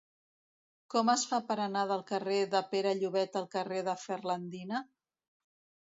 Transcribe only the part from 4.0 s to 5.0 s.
Ferlandina?